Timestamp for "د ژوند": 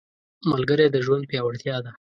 0.91-1.23